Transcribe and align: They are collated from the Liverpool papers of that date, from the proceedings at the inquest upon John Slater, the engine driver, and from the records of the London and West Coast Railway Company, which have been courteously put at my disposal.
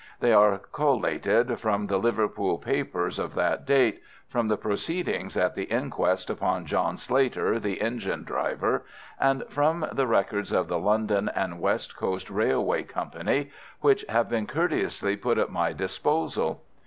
They 0.19 0.33
are 0.33 0.57
collated 0.57 1.59
from 1.59 1.85
the 1.85 1.99
Liverpool 1.99 2.57
papers 2.57 3.19
of 3.19 3.35
that 3.35 3.67
date, 3.67 4.01
from 4.27 4.47
the 4.47 4.57
proceedings 4.57 5.37
at 5.37 5.53
the 5.53 5.65
inquest 5.65 6.27
upon 6.31 6.65
John 6.65 6.97
Slater, 6.97 7.59
the 7.59 7.79
engine 7.81 8.23
driver, 8.23 8.83
and 9.19 9.43
from 9.47 9.85
the 9.91 10.07
records 10.07 10.51
of 10.51 10.67
the 10.69 10.79
London 10.79 11.29
and 11.35 11.59
West 11.59 11.95
Coast 11.95 12.31
Railway 12.31 12.81
Company, 12.81 13.51
which 13.81 14.03
have 14.09 14.27
been 14.27 14.47
courteously 14.47 15.17
put 15.17 15.37
at 15.37 15.51
my 15.51 15.71
disposal. 15.71 16.63